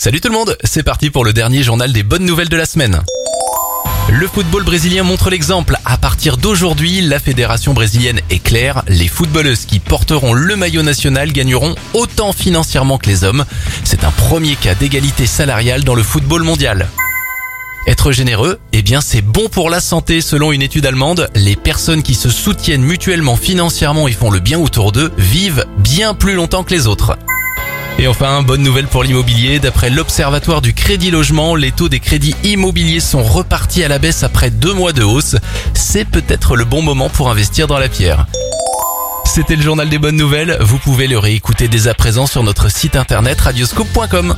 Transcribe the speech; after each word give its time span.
Salut 0.00 0.20
tout 0.20 0.28
le 0.28 0.34
monde, 0.34 0.56
c'est 0.62 0.84
parti 0.84 1.10
pour 1.10 1.24
le 1.24 1.32
dernier 1.32 1.64
journal 1.64 1.92
des 1.92 2.04
bonnes 2.04 2.24
nouvelles 2.24 2.48
de 2.48 2.56
la 2.56 2.66
semaine. 2.66 3.00
Le 4.08 4.28
football 4.28 4.62
brésilien 4.62 5.02
montre 5.02 5.28
l'exemple. 5.28 5.76
À 5.84 5.98
partir 5.98 6.36
d'aujourd'hui, 6.36 7.00
la 7.00 7.18
fédération 7.18 7.74
brésilienne 7.74 8.20
est 8.30 8.38
claire. 8.38 8.84
Les 8.86 9.08
footballeuses 9.08 9.64
qui 9.64 9.80
porteront 9.80 10.34
le 10.34 10.54
maillot 10.54 10.84
national 10.84 11.32
gagneront 11.32 11.74
autant 11.94 12.32
financièrement 12.32 12.96
que 12.96 13.08
les 13.08 13.24
hommes. 13.24 13.44
C'est 13.82 14.04
un 14.04 14.12
premier 14.12 14.54
cas 14.54 14.76
d'égalité 14.76 15.26
salariale 15.26 15.82
dans 15.82 15.96
le 15.96 16.04
football 16.04 16.44
mondial. 16.44 16.88
Être 17.88 18.12
généreux, 18.12 18.60
eh 18.72 18.82
bien 18.82 19.00
c'est 19.00 19.20
bon 19.20 19.48
pour 19.48 19.68
la 19.68 19.80
santé 19.80 20.20
selon 20.20 20.52
une 20.52 20.62
étude 20.62 20.86
allemande. 20.86 21.28
Les 21.34 21.56
personnes 21.56 22.04
qui 22.04 22.14
se 22.14 22.30
soutiennent 22.30 22.84
mutuellement 22.84 23.36
financièrement 23.36 24.06
et 24.06 24.12
font 24.12 24.30
le 24.30 24.38
bien 24.38 24.60
autour 24.60 24.92
d'eux 24.92 25.10
vivent 25.18 25.66
bien 25.78 26.14
plus 26.14 26.34
longtemps 26.34 26.62
que 26.62 26.72
les 26.72 26.86
autres. 26.86 27.18
Et 28.00 28.06
enfin, 28.06 28.42
bonne 28.42 28.62
nouvelle 28.62 28.86
pour 28.86 29.02
l'immobilier. 29.02 29.58
D'après 29.58 29.90
l'Observatoire 29.90 30.62
du 30.62 30.72
Crédit 30.72 31.10
Logement, 31.10 31.56
les 31.56 31.72
taux 31.72 31.88
des 31.88 31.98
crédits 31.98 32.36
immobiliers 32.44 33.00
sont 33.00 33.24
repartis 33.24 33.82
à 33.82 33.88
la 33.88 33.98
baisse 33.98 34.22
après 34.22 34.50
deux 34.50 34.72
mois 34.72 34.92
de 34.92 35.02
hausse. 35.02 35.34
C'est 35.74 36.04
peut-être 36.04 36.54
le 36.54 36.64
bon 36.64 36.80
moment 36.80 37.08
pour 37.08 37.28
investir 37.28 37.66
dans 37.66 37.78
la 37.78 37.88
pierre. 37.88 38.26
C'était 39.24 39.56
le 39.56 39.62
journal 39.62 39.88
des 39.88 39.98
bonnes 39.98 40.16
nouvelles. 40.16 40.56
Vous 40.60 40.78
pouvez 40.78 41.08
le 41.08 41.18
réécouter 41.18 41.66
dès 41.66 41.88
à 41.88 41.94
présent 41.94 42.26
sur 42.26 42.44
notre 42.44 42.70
site 42.70 42.94
internet 42.94 43.40
radioscope.com. 43.40 44.36